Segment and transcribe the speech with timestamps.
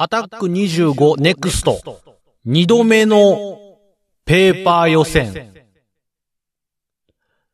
[0.00, 2.00] アタック25ネクスト。
[2.44, 3.58] 二度目の
[4.24, 5.52] ペーパー予選。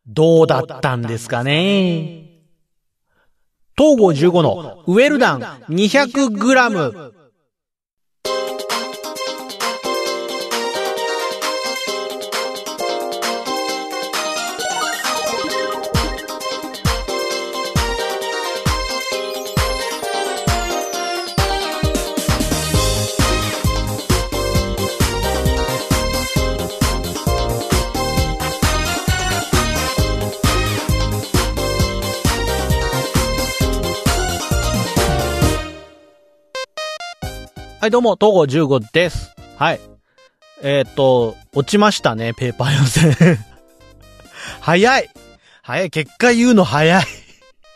[0.06, 2.28] どうだったんですかね
[3.78, 7.13] 東郷15のウェルダン 200g。
[37.84, 39.34] はい、どうも、東郷十五です。
[39.58, 39.80] はい。
[40.62, 43.38] えー、っと、落ちましたね、ペーパー予選。
[44.62, 45.10] 早い
[45.60, 47.04] 早い、結果言うの早い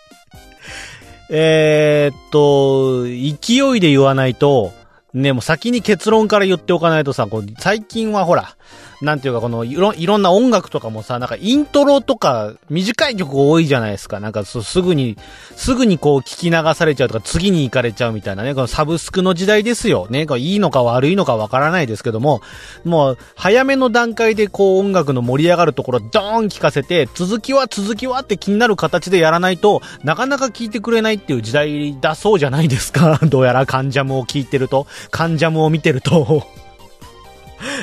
[1.28, 4.72] えっと、勢いで言わないと、
[5.12, 8.56] ね、もう先に結論から言っておかないとさ、こう最近はほら、
[9.00, 14.18] なんていうかこのいろ、いろんな音楽とかもさ、なんかイントロとか短い曲多いじゃないですか。
[14.18, 15.16] なんかすぐに、
[15.56, 20.08] すぐにこう聞き流されちゃうとか次に行かれちゃうみたいなね、このサブスクの時代ですよ。
[20.10, 22.40] ね、いいのか悪いのかわからないですけども、
[22.84, 33.20] もう早めの段階でこう音楽の盛り上がるところドーン聞かせて、続きは続きはって気になる形でやらないとなかなか聞いてくれないっていう時代だそうじゃないですか。
[33.28, 36.44] どうやらカンジャムを聞いてると、カンジャムを見てると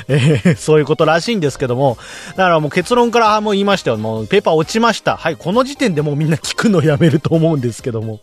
[0.08, 1.98] えー、そういうことらしいんですけども、
[2.32, 3.98] だからもう結論からもう言いましたよ。
[3.98, 5.18] もうペーパー落ちました。
[5.18, 8.20] はい、この時点でもうみんな聞くのやめると思うんですけども。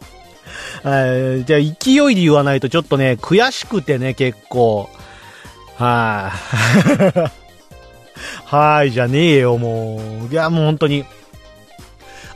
[0.84, 4.88] えー、じゃあ勢いで言わないとちょっとね、悔しくてね、結構。
[5.76, 7.30] はい、
[8.44, 10.32] はい、じゃねえよ、もう。
[10.32, 11.04] いや、もう本当に。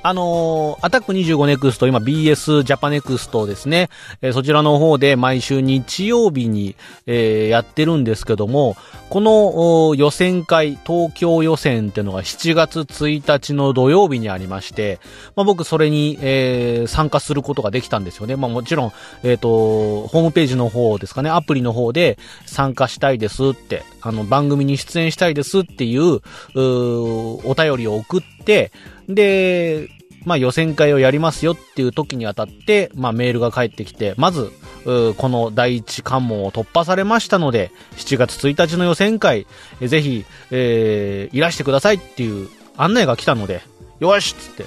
[0.09, 3.89] あのー、アタック25ネクスト、今 BS ジャパネクストですね。
[4.23, 6.77] えー、そちらの方で毎週日曜日に、
[7.07, 8.77] えー、やってるんですけども、
[9.11, 15.01] この予選会、東京予選っていうのが7月1日の土曜日にありまして、
[15.35, 18.37] まあ、僕それに、えー、参加することができたんですよね。
[18.37, 18.93] まあ、もちろん、
[19.25, 26.21] えっ、ー、と、ホームページの方ですかね、アプリの方で参加したいですって、あの、番組に出演したいですっていう、う
[26.55, 28.71] お便りを送って、
[29.09, 29.89] で、
[30.25, 34.51] まあ予選会をやりますよっていう時にあたって、まあメールが返ってきて、まず、
[34.85, 39.47] この第一関門を突破されましたので、7月1日の予選会、
[39.81, 43.63] ぜひ、えー、いらしてくださいっていう案内が来たので、
[44.01, 44.65] よしっつって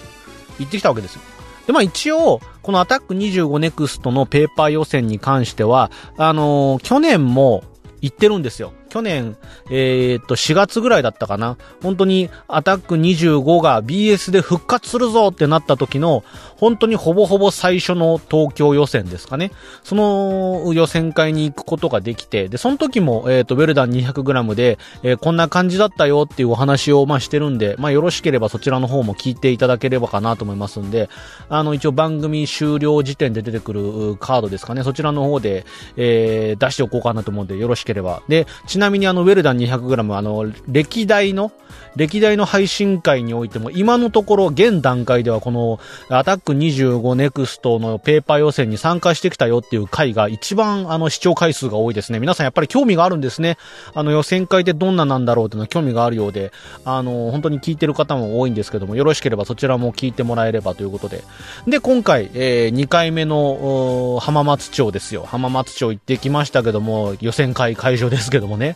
[0.59, 1.21] 行ってきたわけですよ。
[1.67, 7.63] で、まあ一応、このアタック25ネクストのペーパー予選に関しては、あのー、去年も
[8.01, 8.73] 行ってるんですよ。
[8.89, 9.37] 去年、
[9.69, 11.57] えー、っと、4月ぐらいだったかな。
[11.81, 16.23] 本当に、アタック25が BS で復活するぞってなった時の、
[16.57, 19.51] 本当にほぼほぼ最初の東京予選ですかね。
[19.83, 31.09] その予選会に行くことができて、で、その時も、えー、っと、ウェルダン 200g で、えー、こんな感じだったよっていうお話を、まあ、してるんで、まあ、よろしければそちらの方も聞いていただければかなと思いますんで、
[31.49, 34.83] あの、一応番組終了時点で出てくるカードですかね。
[34.83, 38.21] そちらの方で、えー、出しておこうかなと思うんで、よろしければ。
[38.27, 41.51] で、ちなみにあの、ウェルダン 200g、あの、歴代の、
[41.95, 45.79] 歴代の配信会においても、今のところ、現段階ではこの、
[46.09, 52.19] アタック25ネクストのペーパー予選に参加してきたよっていう回が一番あの視聴回数が多いですね。
[52.19, 53.57] 皆さんやっぱり興味があるんですね。
[53.93, 56.51] あの予選会ってどんななんだろうっていうのは興味があるようで、
[56.85, 61.23] あの、本当に聞いてる方も多いんですけども、よろしければそちらも聞いてもらえればということで。
[61.67, 65.25] で、今回、えー、2回目の浜松町ですよ。
[65.25, 68.68] 浜松町行ってきましたけども、予選会会場ですけどもね。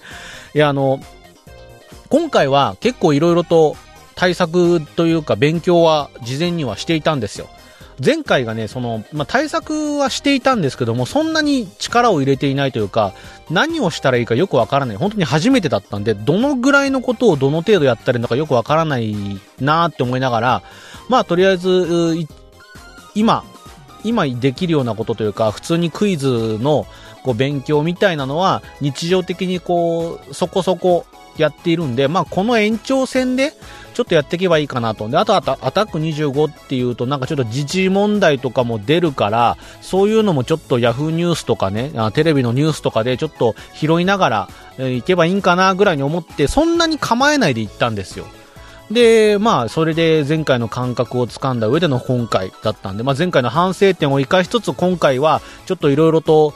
[0.53, 0.99] いや、あの、
[2.09, 3.75] 今回は結構いろいろと
[4.15, 7.47] 対策というか勉強は事前にはしていたんですよ。
[8.03, 13.13] 前回がね、その、まあ、対策はしていたんですけども、そんなに力を入れていないというか、
[13.49, 14.97] 何をしたらいいかよくわからない。
[14.97, 19.15] 本当に初めてだったんで、どのぐらいのことをどの程度やったらいいのかよくわからない
[19.59, 20.63] なーって思いながら、
[21.09, 22.27] まあ、とりあえず、
[23.15, 23.43] 今、
[24.03, 26.87] 今できるようなことというか、普通にクイズの
[27.23, 31.05] こう勉強みたいなのは、日常的にこう、そこそこ
[31.37, 33.53] やっているんで、まあ、この延長戦で、
[33.93, 35.07] ちょっとやっていけばいいかなと。
[35.07, 48.25] で、あとアタック25っていうと、なんかちょっと時事問題とかも出るから、そういうのもちょっと Yahoo ニュースとかね、テレビのニュースとかでちょっと拾いながら、えー、いけばいいんかなぐらいに思って、そんなに構えないで行ったんですよ。
[48.91, 56.53] で、まあ、それで前回の感覚をつかんだ上での今回だったんで、まあ、前回の反省点を生かしつつ今回はちょっといろいろと、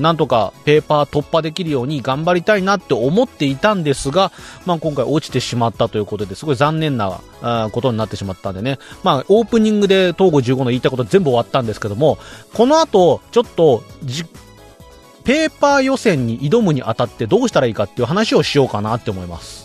[0.00, 4.32] なんとかペーパー突破できるように頑張りたいなって思っていたんですが、
[4.66, 7.20] まあ、今回落ちてしまったということですごい残念な
[7.72, 12.18] ことになってしまったんでね、まあ、オープニングで東郷15の言いたいこと全部終わったんですけども、
[12.54, 13.82] この後、ちょっと、
[15.24, 19.61] ペーパー予選に挑むにあたってどうしたらいいかっていう話をしようかなって思います。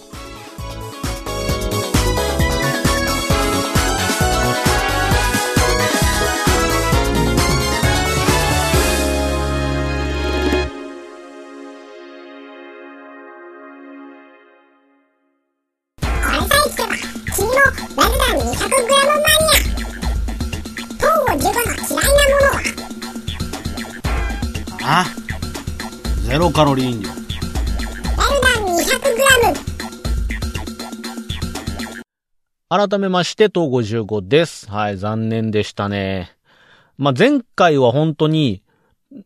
[26.47, 27.09] ロカロリー飲料
[32.69, 34.71] 改めまして、東55です。
[34.71, 36.37] はい、残念でしたね。
[36.97, 38.63] まあ、前回は本当に、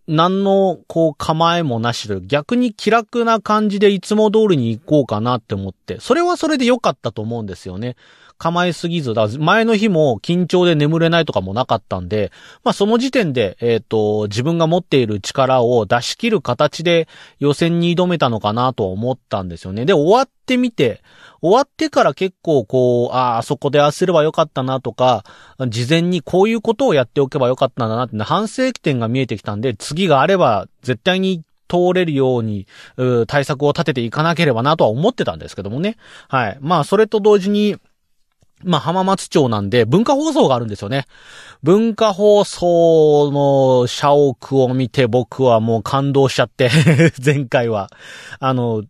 [0.07, 7.97] 何の、こう、構えもなしで、逆に気楽な感じでいつも通りに行こうかなって思って、それはそれで良かったと思うんですよね。
[8.41, 12.31] 構えすぎず、だ前の日も緊張で眠れないとかもなかったんで、
[12.63, 17.07] まあその時点で、えっ、ー、と、自分が持っている力を出し切る形で
[17.37, 19.85] 予選に挑めたのかなと思ったんですよね。
[19.85, 21.03] で、終わってみて、
[21.43, 25.23] 終わってから結構こう、ああ、そこで焦ればよかったなとか、
[25.67, 32.65] 事前にこういうことをやっておけばよかったんだなって反省点が見えてきたんで、次があれば絶対に通れるように、
[32.97, 35.95] う対策を立てていかなければなとは思ってたんですけどもね。
[36.27, 36.57] はい。
[36.59, 37.77] まあ、それと同時に、
[38.63, 41.05] まあ、浜松町なんで文化放送があるんですよね。
[41.63, 46.69] 文化放送の社屋を見て僕はもう感動しちゃって
[47.23, 47.89] 前回は。
[48.39, 48.83] あの、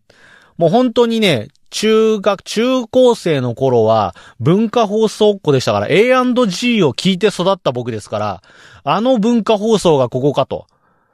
[0.58, 8.44] もう本当にね、中学、中高生の頃は文化放送っ子でしたから A&G を聞いて育った僕ですから、
[8.84, 10.68] あの文化放送がここかと。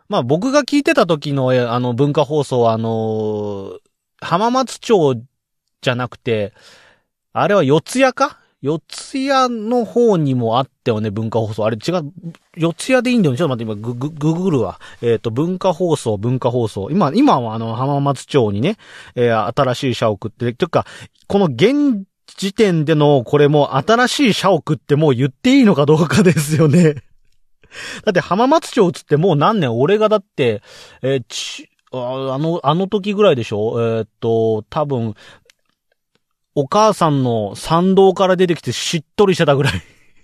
[0.09, 3.77] まあ僕が聞いてた時のあの文化放送はあの
[4.19, 5.15] 浜松町
[5.81, 6.53] じゃなくて、
[7.33, 8.79] あれは四谷か四
[9.29, 11.65] 谷の方にもあったよね、文化放送。
[11.65, 12.11] あれ違う、
[12.55, 13.37] 四谷でいいんだよね。
[13.37, 14.79] ちょっと待って、今、グ、グ、ググるわ。
[15.01, 16.89] えっ、ー、と、文化放送、文化放送。
[16.89, 18.77] 今、今はあの、浜松町にね、
[19.15, 20.85] えー、新しい社を送って、というか、
[21.27, 22.03] この現
[22.35, 26.95] 時点での、これも新しい社を送ってもう言っていいのかどうかですよね。
[28.05, 30.61] だって浜松町つってもう何年、俺がだって、
[31.03, 33.75] えー、ち、あの、あの時ぐらいでしょ？
[33.79, 35.15] えー、っと、多分、
[36.59, 39.73] お母さんの参道から出てきてしっとりしてたぐらい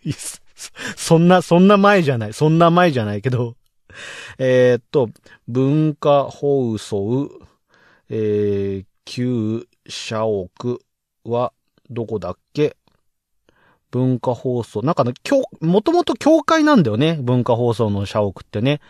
[0.97, 2.33] そんな、そんな前じゃない。
[2.33, 3.55] そんな前じゃないけど。
[4.39, 5.09] え、っと、
[5.47, 7.29] 文化放送、
[8.09, 10.49] えー、旧社屋
[11.23, 11.53] は、
[11.91, 12.77] どこだっけ？
[13.91, 14.81] 文化放送。
[14.81, 17.19] なんかね、今日、もともと教会なんだよね。
[17.21, 18.81] 文化放送の社屋ってね。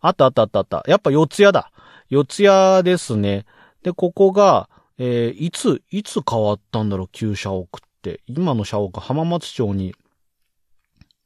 [0.00, 0.84] あったあったあったあった。
[0.88, 1.70] やっぱ四谷だ。
[2.08, 3.46] 四谷ですね。
[3.84, 4.68] で、ここが、
[4.98, 7.66] えー、いつ、いつ変わったんだろう、旧社屋っ
[8.02, 8.20] て。
[8.26, 9.94] 今の社屋、浜松町に、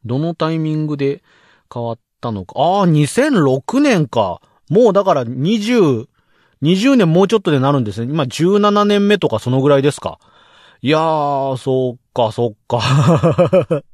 [0.04, 1.22] どのタイミングで
[1.72, 2.60] 変わったのか。
[2.60, 4.40] ああ、2006年か。
[4.68, 6.06] もうだから20、
[6.62, 8.12] 20年もうちょっとでなるんですね。
[8.12, 10.18] 今17年目とかそのぐらいですか。
[10.82, 12.80] いやー、そっか、そっか。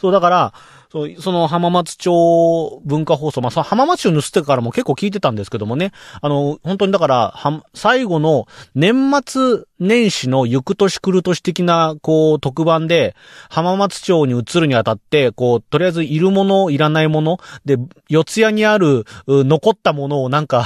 [0.00, 0.54] そう、だから、
[0.90, 13.14] そう、その浜松町文化放送、まあ、その浜松町盗ってからも結構聞いてたんですけどもね、あの、本当にだから、は、最後の年末年始の行く年来る年的な、こう、特番で、
[13.48, 17.78] 浜松町に移るにあたって、こう、とりあえずいるもの、いらないもの、で、
[18.08, 20.64] 四谷にある、残ったものをなんか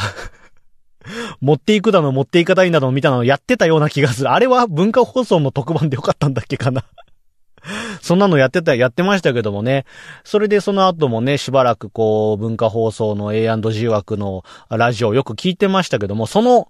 [1.43, 4.31] 持っていくだの、持っていかないんだの、みたいなのやってたような気がする。
[4.31, 6.83] あれは文化放送の特番でよかったんだっけかな。
[8.03, 9.85] そんなのやってた、やってましたけどもね。
[10.25, 16.69] それでその後もね、しばらくこう、文化放送の A&G 枠のラジオをよく聞いてましたけども、その、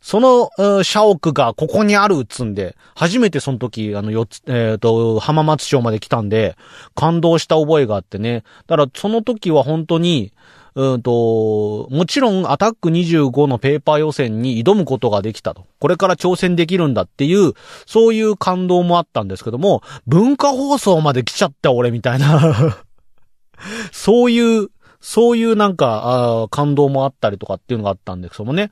[0.00, 6.56] その、社屋がここにあるっつんで、初めてその時、あの、よつ、えっ、ー、と、浜松町まで来たんで、
[6.94, 8.44] 感動した覚えがあってね。
[8.66, 10.34] だから、その時は本当に、
[10.76, 15.66] うんと、もちろんアタック25のペーパー予選に挑むことができたと。
[15.78, 17.52] これから挑戦できるんだっていう、
[17.86, 22.76] そういう感動もあったんですけども、文化放送まで来ちゃった俺みたいな
[23.92, 24.68] そういう、
[25.00, 28.70] そういうなんか、あ感動もあったりとかっていうのがあったんですけどもね。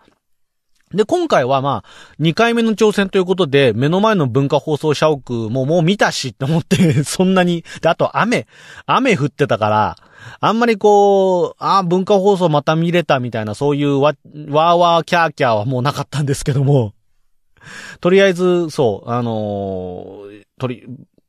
[0.95, 8.47] で、今回はまあ、2回目の挑戦ということで、目の前の文化放送社屋ももう見たしって思って そんなに、で、あと雨、
[8.87, 9.97] 雨降ってたから、
[10.41, 16.95] あんまりこう、ああ、文化放送また見れたみたいな、そういうわ、わーわーキャーキャーはもうなかったんですけども、
[18.01, 20.85] とりあえず、そう、あのー、とり、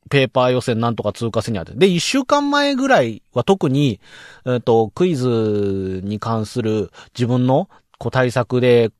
[0.09, 1.73] ペーパー予選なんとか通過せにあって。
[1.73, 3.99] で、一週間前ぐらいは特に、
[4.45, 7.67] えっ、ー、と、クイズに関する自分の
[7.97, 8.91] こう対策で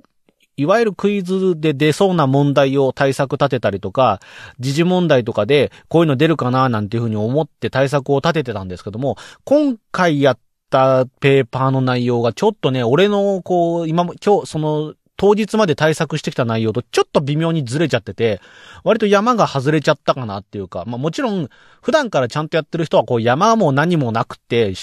[0.57, 4.19] いわゆるクイズで出そうな問題を対策立てたりとか、
[4.59, 18.41] 時事問題とかでこういうの出るかななんていうふうに思って対策を立ててたんですけども、今回やったペーパーの内容がちょっとね、俺のこう、今も、今日、その、当日まで対策してきた内容とちょっと微妙にずれちゃってて、
[18.83, 21.49] 割と山が外れちゃったかなっていうか、まあもちろん、
[21.81, 24.73] 普段からちゃんとやってる人はこう山も何もなくて、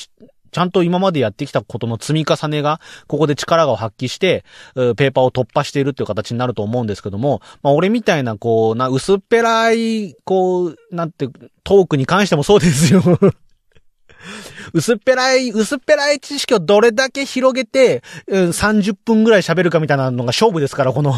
[0.51, 11.29] ちゃんと今までやってきたことの積み重ねが、ここで力を発揮して、ペーパーを突破しているっていう形になると思うんですけども、まあ俺みたいな、こう、な、薄っぺらい、こう、なんて、
[11.65, 13.03] トークに関してもそうですよ
[14.73, 21.11] 薄っぺらい、薄っぺらい知識をどれだけ広げて、30分ぐらい喋るかみたいなのが勝負ですから、この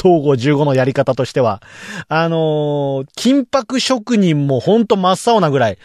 [0.00, 1.62] 統合15のやり方としては。
[2.08, 5.78] あのー、金箔職人もほんと真っ青なぐらい。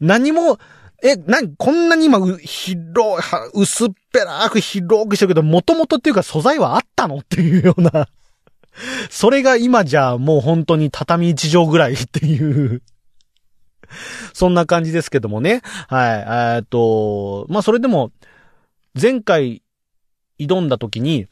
[0.00, 0.58] 何も、
[1.02, 3.22] え、なこんなに今、広、
[3.54, 7.18] 薄っぺらく広くしてるけど、もともとっていうか素材はあったの？
[7.18, 8.08] っていうような。
[9.10, 12.82] それが今じゃもう本当に畳一畳ぐらいっていう
[14.32, 15.62] そんな感じですけどもね。
[15.88, 16.56] はい。
[16.56, 18.12] えっと、まあ、それでも、
[19.00, 19.62] 前回
[20.38, 21.26] 挑んだ時に、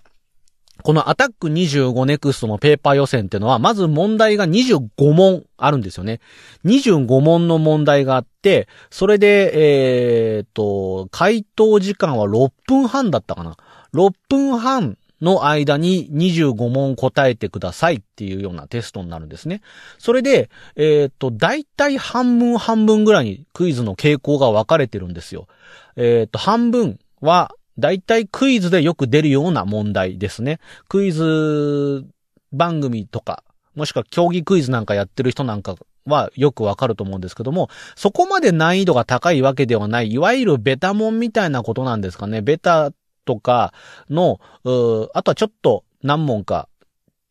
[0.82, 6.20] このアタック25ネクストのペーパー予選っていうのは、まず問題が25問あるんですよね。
[6.64, 13.56] 25問の問題があって、それで、えー、っと、回答時間は6分半だったかな。
[13.94, 19.60] 6分半の間に25問答えてくださいっていうようなテストになるんですね。
[19.98, 25.46] それで、えっ、と、大体半分半分ぐらいにクイズの傾向が分かれてるんですよ。
[25.96, 30.60] えっ、と、半分は、大体クイズでよく出るような問題ですね。
[30.88, 32.04] クイズ
[32.52, 33.42] 番組とか、
[33.74, 42.42] もしくは競技クイズなんかやってる人なんかはよくわかると思うんですけども、そこまで難易度が高いわけではない、いわゆるベタモンみたいなことなんですかね。
[42.42, 42.92] ベタ
[43.24, 43.72] とか
[44.08, 46.68] の、うあとはちょっと何問か、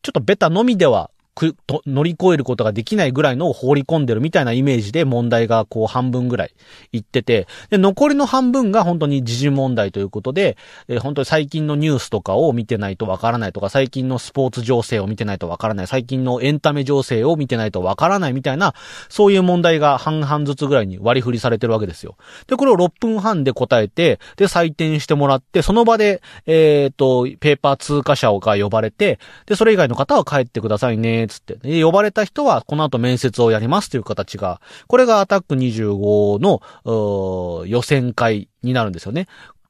[0.02, 6.54] ちょっとベタのみではく、と、乗り越えることができないぐらいのを放り込んでるみたいなイメージで問題がこう半分ぐらい
[6.92, 10.56] いってて、で、残りの半分が本当に時事問題ということで、
[10.88, 18.74] えー、本当に最近のニュースとかを見てないとわからないとか、最近のスポーツ情勢を見てないとわからない、最近のエンタメ情勢を見てないとわからないみたいな、
[19.08, 22.16] そういう問題が半々ずつぐらいに割り振りされてるわけですよ。
[22.46, 31.56] で、これを6分半で答えて、で、採点してもらって、その場で、えっ、ー、と、ペーパー通過者が呼ばれて、で、それ以外の方は帰ってくださいね、つって。
[31.56, 39.26] で、呼ばれた人はこの後面接をやりますという形が、これがアタック25の、予選会になるんですよね。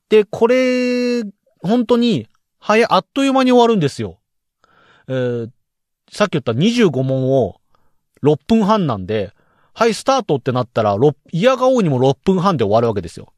[0.08, 1.22] で、これ、
[1.62, 2.26] 本当に、
[2.58, 4.18] 早、あっという間に終わるんですよ。
[5.08, 5.50] えー、
[6.10, 7.60] さっき言った25問を
[8.22, 9.32] 6分半なんで、
[9.72, 10.96] はい、スタートってなったら、
[11.32, 13.32] 嫌がおうにも6分半で終わるわけですよ。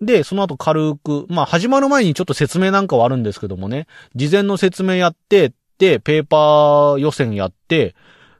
[0.00, 7.94] で、その後軽く、まあ始まる前にちょっと説明なんかはあるんですけどもね、事前の説明やって、ペーパー予選やって、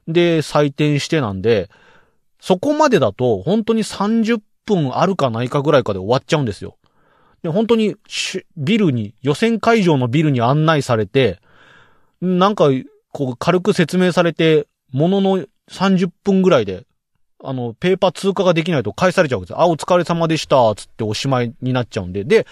[0.07, 1.69] で、採点してなんで、
[2.39, 6.77] そこまでだと、本当に30分あるかないかぐらいかで終わっちゃうんですよ。
[7.43, 7.95] で、本当に、
[8.57, 11.39] ビルに、予選会場のビルに案内されて、
[12.21, 12.69] なんか、
[13.11, 16.85] こう、軽く説明されて、ものの30分ぐらいで、
[17.43, 19.53] あの、ペーパー通過ができないと返されちゃうんです。
[19.55, 22.23] あ、お疲れ様でした、つっておしまいになっちゃうんで。
[22.23, 22.47] で、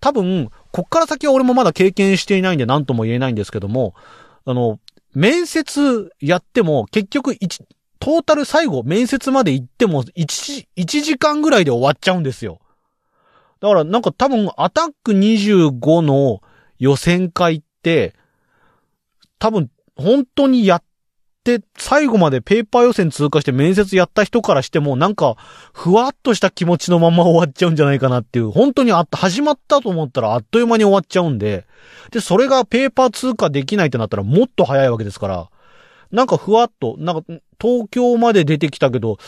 [0.00, 3.94] 多分、こっから先は俺もまだ経験していないんで何とも言えないんですけども、
[4.48, 4.80] あの、
[5.14, 7.62] 面接やっても結局一、
[7.98, 12.58] トータル最後面接まで行っても1、1時間ぐらいで終わっちゃうんですよ。
[13.60, 16.40] だからなんか多分アタック25の
[16.78, 18.14] 予選会って、
[19.38, 20.82] 多分本当にやっ、
[21.76, 25.36] 最後までペーパー予選通過して面接やった人からしても、なんか、
[25.72, 31.66] ふわっとした気持ちのまま終わっちゃうんじゃないかなっていう、本当にあった、始まったと思ったらあっという間に終わっちゃうんで、
[32.10, 35.48] で、それがペーパー通過できないってなったらもっと早いわけですから、
[36.10, 37.22] なんかふわっと、なんか、
[37.60, 39.18] 東京まで出てきたけど、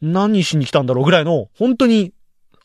[0.00, 2.12] 何しに来たんだろうぐらいの、本当に、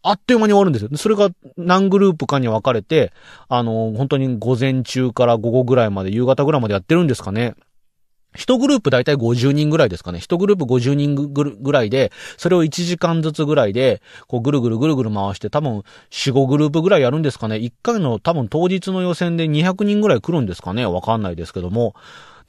[0.01, 0.89] あっという間に終わるんですよ。
[0.95, 3.11] それが何グループかに分かれて、
[3.49, 7.55] あの、本当に午前中から午後ぐらいまで、夕方ぐらいまでやってるんですかね。
[8.36, 10.19] 一グループだいたい50人ぐらいですかね。
[10.19, 17.55] 一グループ50人ぐらいで、それを1時間ずつぐらいで、こうぐるぐるぐるぐる回して、多分4、5グループぐらいやるんですかね。
[17.55, 20.86] 1回の多分当日の予選で200人ぐらい来るんですかね。
[20.86, 21.95] わかんないですけども。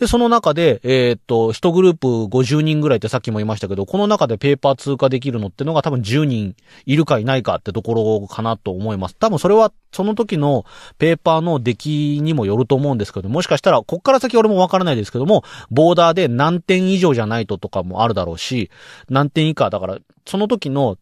[0.00, 9.16] で、その中で、えー、っと、一グループ50人ぐらいってさっきも言いましたけど、この中でペーパー通過できるのってのが多分10人いるかいないかってところかなと思います。
[9.16, 10.64] 多分それはその時の
[10.96, 18.70] ペーパーの出来にもよると思うんですけど、もしかしたら、こっから先俺もわからないですけども、ボーダーで何点以上じゃないととかもあるだろうし、
[19.10, 20.96] 何点以下、だから、その時の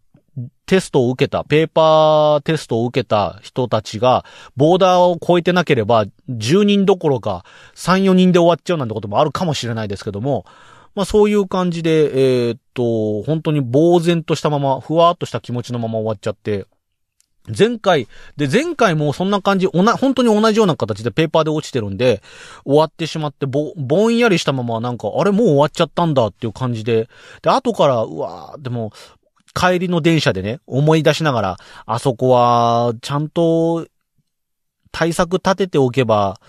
[0.69, 7.45] テストを受けた、ペーパーテストを受けた人たちが、ボーダーを超えてなければ、10人どころか、
[7.75, 10.45] 3、4人で終わっちゃうなんてこともあるかもしれないですけども、
[10.95, 16.67] まあそういう感じで、えー、っと、本当に呆然としたまま、ふわーっとした気持ちのまま終わっちゃって、
[17.57, 22.23] 前回、で、前回もそんな感じ、おな、本当に同じような形でペーパーで落ちてるんで、
[22.65, 27.09] 終わってしまって、ぼ、ぼんやりしたままなんか、あれもう終わっちゃったんだっていう感じで、
[27.43, 28.93] で、後から、うわーでも、
[29.59, 33.87] 帰りの電車でね、思い出しながら、あそこは、ちゃんと、
[34.93, 36.41] 対策立てておけば、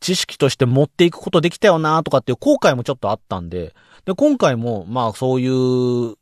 [0.00, 3.74] 知識として持っていくことできたよなとかっていう後悔もちょっとあったんで、
[4.06, 6.16] で、今回も、まあそういう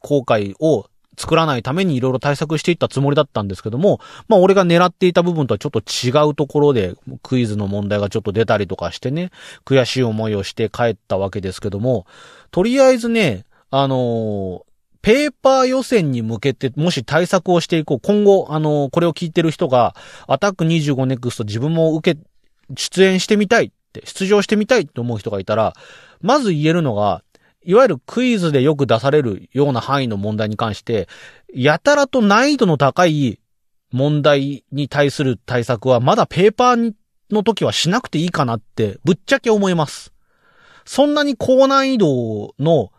[0.00, 9.30] 後悔を作らないためにいろいろ対策していったつもりだったんですけども、まあ俺が狙っていた部分とはちょっと違うところでクイズの問題がちょっと出たりとかしてね、
[9.64, 12.06] 悔しい思いをして帰ったわけですけども、
[12.50, 14.69] とりあえずね、あのー、
[15.02, 18.00] ペーパー予選に向けて、もし対策をしていこう。
[18.00, 19.94] 今後、あの、これを聞いてる人が、
[20.26, 22.20] アタック25ネクスト自分も受け、
[22.76, 25.74] 出演してみたいって、出場してみたいって思う人がいたら、
[26.20, 27.22] まず言えるのが、
[27.64, 31.08] いわゆるクイズでよく出されるような範囲の問題に関して、
[31.52, 33.38] やたらと難易度の高い
[33.92, 36.94] 問題に対する対策はまだペーパー
[37.30, 40.12] の時はしなくていいかなってぶっちゃけ思います。
[40.84, 42.90] そんなに高難易度の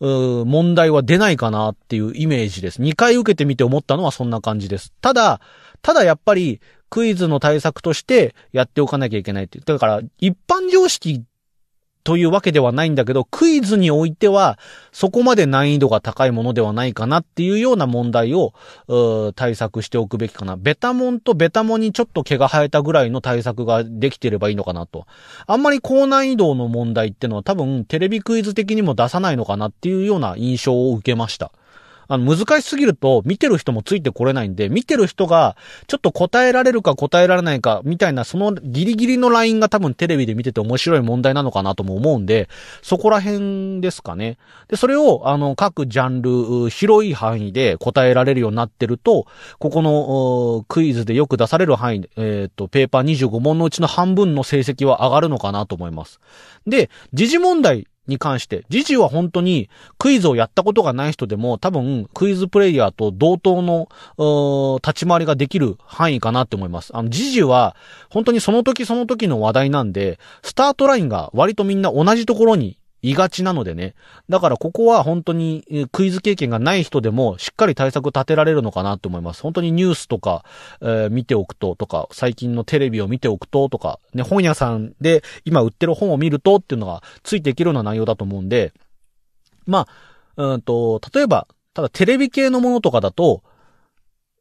[0.00, 2.80] 問題は出ないかなっていうイメージです。
[2.82, 4.92] 2回受けてみて思ったのはそんな感じです。
[5.00, 5.40] ただ、
[5.82, 6.60] ただやっぱり
[6.90, 9.64] クイズの対策としてやっておかなきゃいけないっていう。
[9.64, 11.24] だから一般常識
[12.04, 14.58] というわけではないんだけど、クイズにおいては、
[14.92, 18.52] そこまで難易度が高いものではないかなっていうような問題を、
[19.34, 20.56] 対策しておくべきかな。
[20.56, 25.06] ベタモンとベタモンにちょっと毛が生えたぐらいの対策ができてればいいのかなと。
[25.46, 31.52] あんまり高難易度の問題ってのは多分テレビクイズ的にも出さないのかなっていうような印象を受けました。
[32.08, 35.56] あの、難しすぎると、見てる人もついてこれないんで、見てる人が、
[35.86, 42.48] ちょっと答えられるか答えられないか、みたいな、そのギリギリのラインが多分テレビで見てて面白い問題なのかなとも思うんで、
[42.82, 44.38] そこら辺ですかね。
[44.68, 49.26] で、それを、あの、各ジャンル、広い範囲で答えられるようになってると、
[49.58, 56.20] ここの、クイズでよく出される範囲、えっ、ー、と、ペーパー25問のうちの半分の成績は上がるのかなと思います。
[56.66, 63.88] で、時事問題に関して、ジジは本当にクイズをやったことがない人でも多分クイズプレイヤーと同等の、
[64.84, 66.90] 立ち回りができる範囲かなって思います。
[66.94, 67.76] あの、ジジは
[68.10, 73.94] 本当にその時その時の話題なんで、スタートラインが割とみんな同じところにいがちなのでね。
[74.30, 79.42] だからここは本当にクイズ経験がない人でもしっかり対策立てられるのかなと思います。
[79.42, 80.42] 本当にニュースとか、
[80.80, 88.72] えー、見ておくととか、最近のテレビを見ておくととか、ね、本屋さんで今売ってる本を見るとっていうのがついていけるような内容だと思うんで、
[89.66, 89.86] ま
[90.36, 93.42] あ、うんと、例えば、ただテレビ系のものとかだと、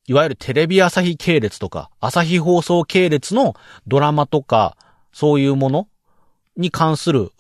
[0.08, 3.56] いわゆるテレビ朝日系列とか、朝日放送系列の
[3.88, 4.78] ドラマとか、
[5.12, 5.88] そういうもの
[6.56, 7.32] に関する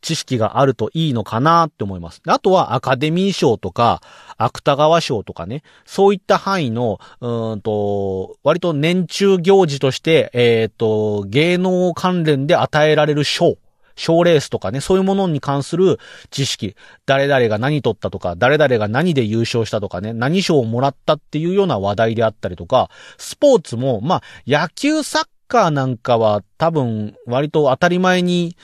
[0.00, 2.22] 知識があるといいのかなって思います。
[2.26, 4.00] あとはアカデミー賞とか、
[4.38, 13.58] 芥川賞とかね、そういった範囲の、うんと、割と年中行事として、えっ、ー、と、芸能関連で与えられる賞。
[13.96, 15.98] 賞レースとかね、そういうものに関する
[16.30, 16.74] 知識。
[17.06, 28.56] 誰々が何取ったとか、誰々が何で優勝したとかね、何賞をもらったっていうような話題であったりとか、スポーツも、まあ、野球、サッカーなんかは多分割と当たり前に、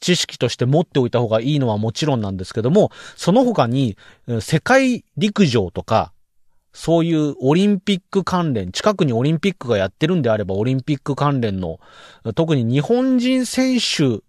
[0.00, 3.96] 知識として持っておいた方がいいのはもちろんなんですけども、その他に
[4.40, 6.12] 世界陸上とか、
[6.72, 11.80] そういうオリンピック関連、近くにオリンピックがやってるんであればオリンピック関連の、
[12.36, 14.20] 特に日本人選手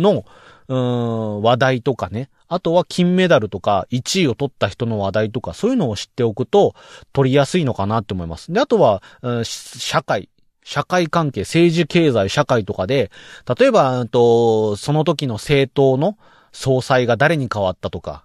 [0.00, 0.24] の、
[0.68, 6.74] 話題とかね、あとは金メダルとか1位を取った人の話題とか、そういうのを知っておくと
[7.12, 8.52] 取りやすいのかなって思います。
[8.52, 9.02] で、あとは、
[9.44, 10.30] 社会、
[10.66, 13.12] 社会関係、政治、経済、社会とかで、
[13.56, 16.18] 例えば、とその時の政党の
[16.50, 18.24] 総裁が誰に変わったとか、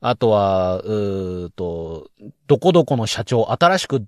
[0.00, 2.08] あとは、うと、
[2.46, 4.06] どこどこの社長、新しく、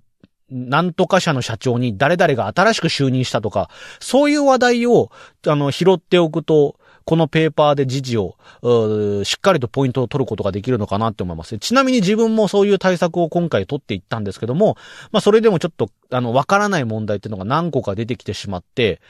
[0.49, 3.69] なんとか社の社長に誰々が新しく就任したとか、
[3.99, 5.11] そういう話題を、
[5.45, 8.35] あの、拾っておくと、このペーパーで時事を、
[9.23, 11.57] しっかりとポイントを取ることができるのかなって思います。
[11.59, 14.77] ちなみに自分もそういう対策を今回取っていったんですけども、
[15.11, 19.01] まあそれでもちょっと、あの、わからない問題っていうのが何個か出てきてしまって、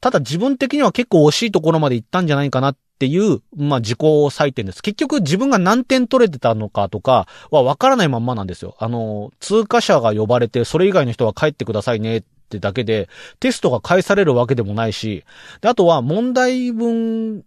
[0.00, 4.82] ただ自分的には結構惜しいところまで行ったんじゃないかなっていう、まあ自己採点です。
[4.82, 8.76] 結局自分が何点取れてたのかとかはわからないまんまなんですよ。
[8.78, 12.22] あの、通過者が呼ばれて、それ以外の人は帰ってくださいねっ
[12.56, 13.08] ってだけで、
[13.40, 15.24] テストが返されるわけでもないし、
[15.60, 17.42] であとは問題文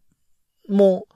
[0.70, 1.08] も、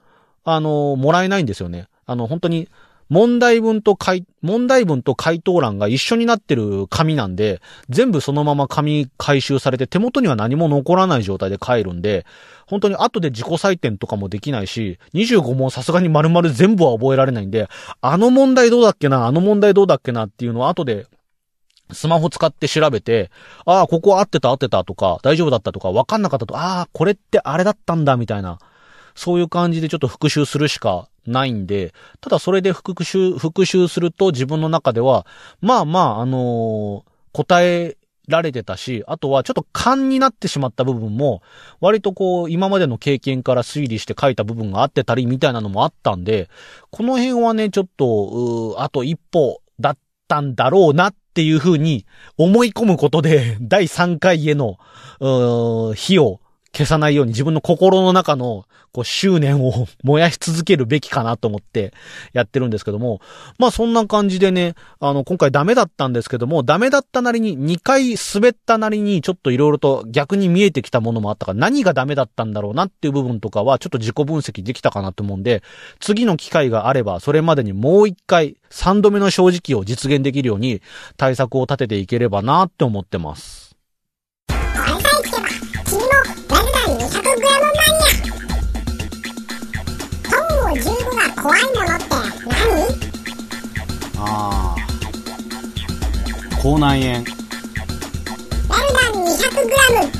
[0.44, 1.88] あの、もらえないんですよね。
[2.06, 2.68] あの、本当に、
[3.12, 12.24] 問題文と回、問題文と回答欄が一緒になってる紙なんで、全部そのまま紙回収されて手元には何も残らない状態で帰るんで、
[12.66, 17.68] 本当に後で自己採点とかもできないし、25問さすがに丸々全部は覚えられないんで、
[18.00, 21.06] あの問題どうだっけな、あの問題どうだっけなっていうのは後で
[21.92, 23.30] スマホ使って調べて、
[23.64, 28.58] ああ、ここ合ってた合ってたとか、大丈夫だったとか、わかんなかったと、ああ、これってあれだったんだみたいな、
[29.14, 35.26] そういう感じでちょっと復習するしかないんで、ただそれで復習、復習すると自分の中では、
[35.60, 37.96] まあまあ、あのー、答え
[38.28, 41.42] られてたし、あとはちょっと勘になってしまった部分も、
[41.80, 46.48] 割とこう、今までの経験から推理して書いた部分があってたりみたいなのもあったんで、
[46.90, 52.04] この辺はね、ちょっと、あと一歩だったんだろうなっっていうふうに
[52.36, 54.78] 思い込むことで、第3回への、
[55.18, 56.41] う火を
[56.74, 61.92] 消さないように自分の心の中のこう執念を 燃やし続けるべきかなと思って
[62.32, 63.20] やってるんですけども、
[63.58, 75.62] まあそんな感じでね、あの今回ダメだったんですけども、ダメだったなりに2回滑ったなりにちょっと色々と逆に見えてきたものもあったから何がダメだったんだろうなっていう部分とかはちょっと自己分析できたかなと思うんで、
[76.00, 80.80] 次の機会があればそれまでにもう1回3度目の正直を実現できるように
[81.18, 83.71] 対策を立てていければなって思ってます。
[96.62, 97.34] 口内炎エルダ
[99.10, 100.12] ン 200g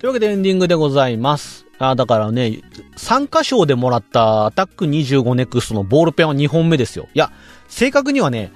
[0.00, 1.66] というわけでエンディングでございます。
[1.78, 2.60] あ、だからね、
[2.96, 7.06] 参加賞でもらったアタック25ネクストのボールペンは2本目ですよ。
[7.14, 7.30] いや、
[7.68, 8.50] 正確にはね、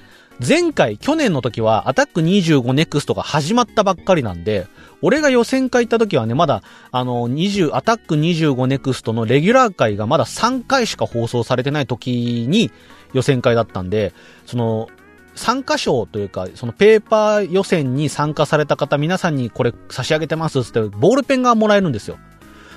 [0.46, 4.68] 前回、去年の時はアタック25ネクストが始まったばっかりなんで、
[5.02, 12.70] 俺が予選会行った時はね、まだ、あの、20、アタック25ネクストのレギュラー回がまだ3回しか放送されてない時に
[13.14, 14.12] 予選会だったんで、
[14.46, 14.88] その、
[15.34, 22.18] 参加賞というか、そのペーパー予選に参加された方皆さんにこれ差し上げてますってボールペンがもらえるんですよ。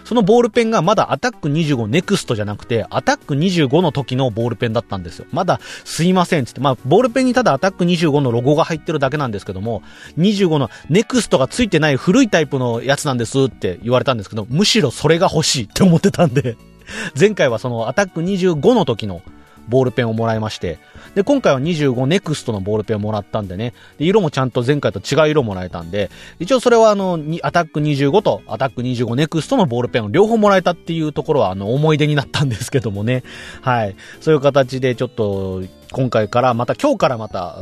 [0.04, 5.26] そのボールペンがまだアタック25ネクストじゃなくて、アタック25の時のボールペンだったんですよ。
[5.32, 9.84] まだすいませんつって、まあ、ボールペンにただアタック25のロゴが入ってるだけなんですけども、
[10.18, 16.58] 25のネクストが付いてない古いタイプのやつなんですって言われたんですけど、むしろそれが欲しいって思ってたんで
[17.20, 19.22] 前回はそのアタック25の時の
[19.70, 20.80] ボールペンをもらいまして、
[21.16, 33.24] で、今回は25ネクストのボールペンをもらったんでね、で色もちゃんと前回と違う色もらえたんで、一応それはあの、アタック25とアタック25ネクストのボールペンを両方もらえたっていうところはあの、思い出になったんですけどもね。
[33.62, 33.96] はい。
[34.20, 37.58] そういう形でちょっと、今回からまた、今日からまた、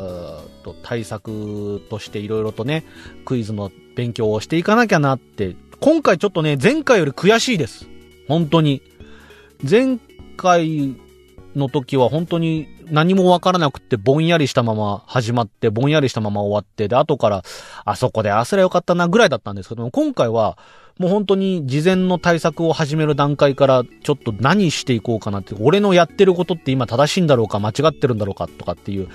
[0.64, 2.84] と対策として色々とね、
[3.26, 7.88] クイズの勉強をしていかなきゃなって、今回ちょっとね、前回より悔しいです。
[8.28, 8.82] 本当に。
[9.70, 9.98] 前
[10.38, 10.96] 回
[11.56, 17.44] の時は本当に何もわからなくてぼんやりしたまま始まって、ぼんやりしたまま終わって、で、後から、
[17.86, 20.58] あそこであすらよかったなぐらいだったんですけども、今回は、
[21.00, 29.08] もう本当に事前の対策を始める段階からちょっと何していこうかなって、俺のやってることって今正しいんだろうか間違ってるんだろうかとかっていう、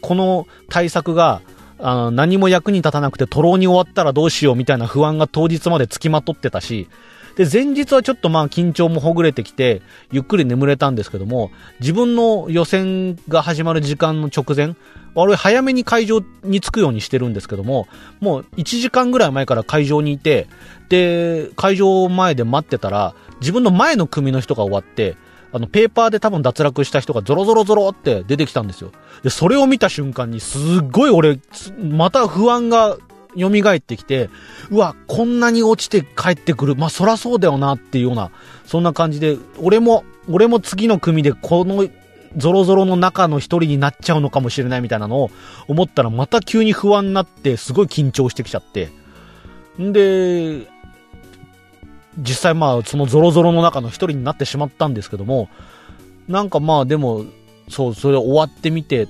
[0.00, 1.42] この対策が、
[1.78, 6.88] あの何も役に立たなくて、トローに終わったらどうしようみたいな不安が当日まで付きまとってたし、
[7.36, 14.74] で、前日はちょっとまあ緊張もほぐれてきて、ゆっくり眠れたんですけども、自分の予選が始まる時間の直前、
[15.14, 17.86] 俺早めに会場に着くようにしてるんですけども、
[18.20, 20.46] もう1時間ぐらい前から会場にいて、
[20.88, 25.16] で、会場前で待ってたら、自分の前の組の人が終わって、
[25.52, 28.90] あの、ペーパーで多分脱落した人がゾロゾロゾロって出てきたんですよ。
[29.22, 31.38] で、それを見た瞬間にすっごい俺、
[31.78, 32.96] また不安が
[33.38, 34.30] 蘇ってきて、
[34.70, 36.76] うわ、こんなに落ちて帰ってくる。
[36.76, 38.30] まあ、そらそうだよなっていうような、
[38.66, 41.88] そんな感じで、俺も、俺も次の組でこの
[42.36, 45.30] ゾロゾロの中の一人になっちゃうのかもしれないみたいなのを
[45.68, 48.90] 思ったらまた急に不安になってすごい緊張してきちゃって。
[49.80, 50.66] んで、
[52.18, 55.48] 実際まあそのゾロゾロの中の一人になってしまったんですけども、
[56.28, 57.24] なんかまあでも、
[57.68, 59.08] そう、それ終わってみて、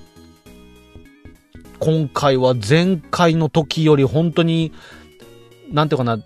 [1.84, 4.70] 今回は前回の時より本当に、
[5.72, 6.16] なんていうかな、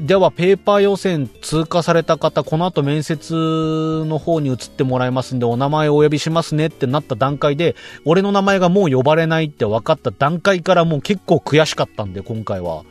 [0.00, 12.82] ではペーパー予選通過された方、この後面接の方に移ってもらいますんで、お名前をお呼びしますねってなった段階で、俺の名前がもう呼ばれないって分かった段階からもう結構悔しかったんで、今回は。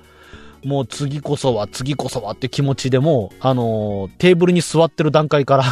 [0.63, 5.65] もう次こそは、次こそはって気持ちでもあのー、テーブルに座ってる段階から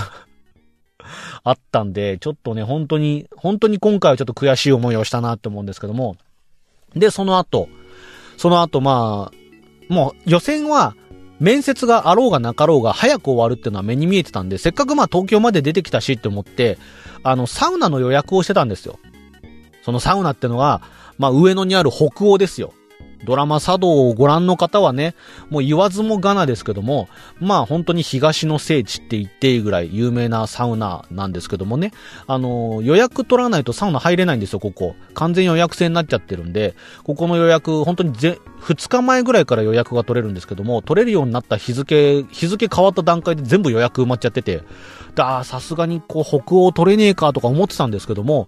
[1.46, 6.18] あったんで、ちょっとね、本当に、本当に今回はちょっと悔しい思いをしたなって思うんですけども、
[6.96, 7.70] で、その後、
[8.38, 10.96] その後まあ、もう予選は、
[11.40, 16.78] 面接があろうがなかろうが早く終わるっていうのは目に見えてたんで、せっかくまあ東京まで出てきたしって思って、
[17.24, 19.00] あの、サウナの予約をしてたんですよ。
[19.84, 20.82] そのサウナってのが、
[21.18, 22.74] まあ上野にある北欧ですよ。
[23.24, 25.16] ドラマ茶道をご覧の方はね、
[25.50, 27.08] もう言わずもがなですけども、
[27.40, 31.92] まあ本当に東の聖地って言っていいぐらい有名なサウナなんですけどもね、
[32.28, 34.96] あの、予約取らないとサウナ入れないんですよ、ここ。
[35.14, 44.64] 完全予約制になっちゃってるんで、ここの予約、本当にぜ2日前ぐらいから予約が取れるんですけども、取れるようになった日付、日付変わった段階で全部予約埋まっちゃってて、
[45.16, 48.48] ださすがにこう北欧取れねえかとか思ってたんですけども、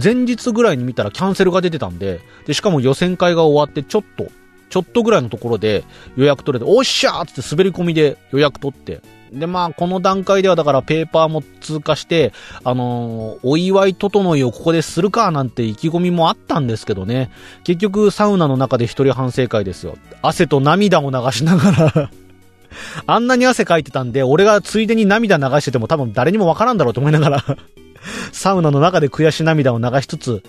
[0.00, 4.28] 前日ぐらいに見たらキャンセルが出てたんで、で、しかも予選会が終わってちょっと、
[4.68, 5.84] ちょっとぐらいのところで
[6.16, 12.32] 予約取れて、おっしゃーって滑り込みで予約取って、で、まあ、この段階ではだからペーパーも通過して、
[12.64, 17.30] あのー、お祝い整いをここでするかなんて意気込みもあったんですけどね。
[17.64, 19.96] 結局、サウナの中で一人反省会ですよ。
[20.22, 22.10] 汗と涙を流しながら
[23.06, 27.44] あんなに汗かいてたんで、俺がついでに涙流してても多分誰にもわからんだろうと思いながら
[28.32, 30.42] サウナの中で悔し涙を流しつつ、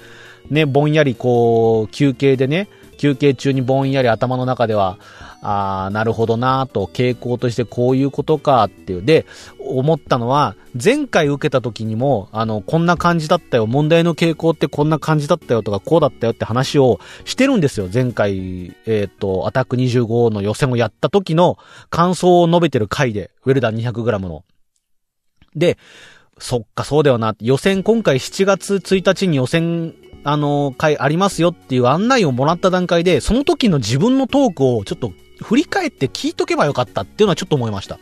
[0.50, 5.00] ね、ぼんやりこう、休憩でね、休憩中にぼんやり頭の中では、
[5.42, 9.02] ああ、なるほどなと、傾向としてこういうことかっていう。
[9.04, 9.26] で、
[9.60, 17.90] 思ったのは、前回受けた時にも、あの、こんな感じだったよ、問題の傾向ってこんな感じだったよとか、こうだったよって話をしてるんですよ。
[17.92, 21.58] 前回、えっ、ー、と、アタック25の予選をやった時の
[21.90, 24.44] 感想を述べてる回で、ウェルダン 200g の。
[25.56, 25.80] で、
[26.42, 27.36] そっか、そうだよな。
[27.40, 38.00] 予選、今回7月1日に予選、あの、回ありますよっていう案内をもらった段階で、その時の自分のトークをちょっと振り返って聞いとけばよかったっていうのはちょっと思いました。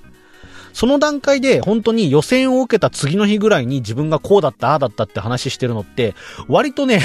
[0.71, 6.15] その段階で本当に予選を受けた次の日ぐらいに自分がこうだった、ああだったって話してるのって、
[6.47, 7.01] 割とね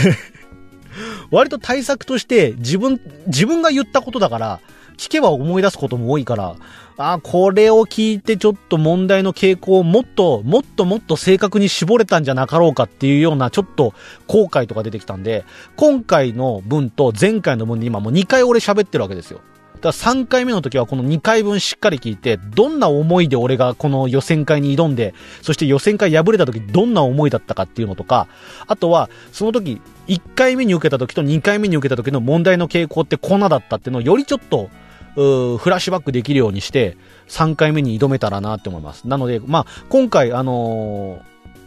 [1.32, 4.60] 割と対策として自分、自分が言ったことだから、
[4.96, 6.56] 聞けば思い出すことも多いから、
[6.96, 13.94] あ、これを聞いてちょっと問題の傾向をもっと、もっともっと正確に絞れたんじゃなかろうかっていうようなちょっと
[14.26, 15.44] 後悔とか出てきたんで、
[15.76, 19.40] 今回の分と前回の分で今もう2回俺喋ってるわけですよ。
[19.74, 28.28] だから3回目の時はこの2回分しっかり聞いて、どんな思いで俺がこの予選会に挑んで、そして予選会敗れた時どんな思いだったかっていうのとか、
[28.66, 34.70] あとはその時1回目に受けた時と2回目に受けた時の問題の傾向ってこんなだったっていうのをよりちょっと
[35.14, 36.96] フラッシュバックできるようにして、
[37.28, 39.06] 3回目に挑めたらなって思います。
[39.08, 41.22] なので、まあ、今回、あのー、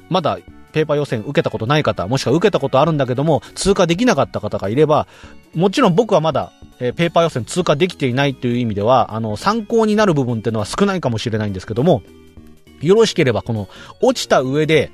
[0.10, 0.40] まだ、
[0.74, 5.08] ペーパー予選受けたことない方、もしくは受けたことあるんだけども、通過できなかった方がいれば、
[5.56, 12.04] もちろん僕はまだ、えー、ペーパー予選通過できていないという意味では、あの、参考になる部分っていうのは少ないかもしれないんですけども、
[12.82, 13.68] よろしければこの、
[14.02, 14.92] 落ちた上で、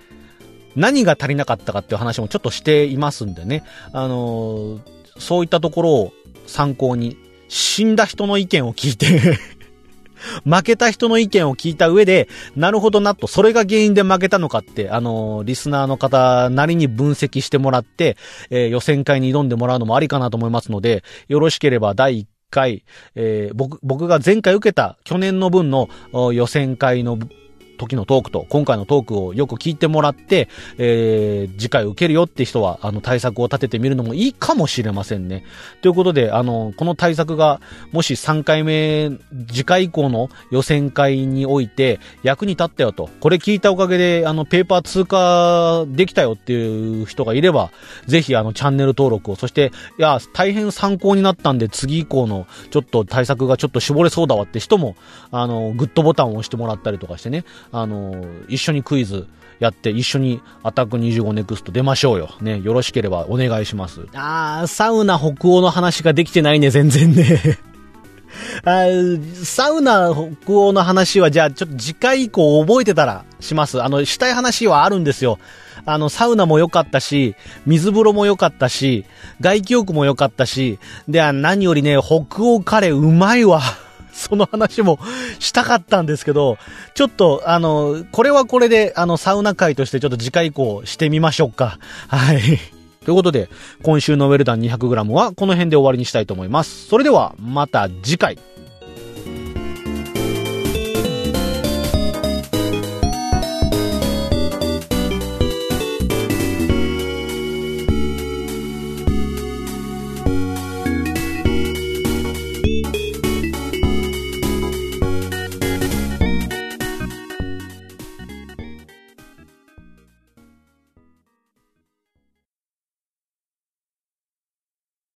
[0.76, 4.80] 何が足りなかったかっていう話もちょっとしていますんでね、あのー、
[5.20, 6.14] そういったところを
[6.48, 9.40] 参考に死んだ人の意見を聞いて
[10.46, 18.18] 負けた人の意見を聞いた上で、なるほどなと、それが原因で負けたのかって、あのー、リスナーの方なりに分析してもらって、
[18.50, 22.84] えー、予選会に挑んでもらうのもありかなと思いますので、よろしければ第1回、
[23.16, 25.90] えー、僕、僕が前回受けた去年の分の
[26.32, 27.18] 予選会の
[27.78, 35.44] 時のトークと今回のトークをよく聞いてもらって、えー、次回受けるよって人は、あの、対策を立ててみるのもいいかもしれませんね。
[35.82, 39.12] ということで、あの、この対策が、もし3回目、
[39.48, 47.72] 次回以降の予選会において役に立ったよと、これ聞いたおかげで、あの、ペーパー通過できたよっていう人がいれば、
[48.08, 54.96] ぜひ、あの、チャンネル登録を、そして、いや、大変参考になったんで、次以降の、ちょっと対策がちょっと絞れそうだわって人も、
[55.32, 59.28] あの、グッドボタンを押してもらったりとかしてね、あの、一緒にクイズ
[59.60, 62.30] やって、一緒にアタック25ネクスト出ましょうよ。
[62.42, 64.02] ね、よろしければお願いします。
[64.14, 67.60] あー、サウナ北欧の話ができてないね、全然ね。
[68.66, 68.86] あ
[69.44, 73.82] サウナ北欧の話は、じゃあ、ちょっと次回以降覚えてたらします。
[73.82, 75.40] あの、したい話はあるんですよ。
[75.86, 79.06] あの、サウナも良かったし、水風呂も良かったし、
[79.42, 83.62] 外気浴も良かったし、で、何よりね、北欧カレーうまいわ。
[84.14, 85.00] その話も
[85.40, 86.58] したかったんですけど、
[86.94, 91.80] ちょっと、あの、これはこれで、あの、サウナ会としてちょっと次回以降してみましょうか。
[92.08, 92.40] はい。
[93.06, 93.50] ということで、
[93.82, 96.88] 今週のウェルダン 200g はこの辺で終わりにしたいと思います。
[96.88, 98.38] それでは、また次回。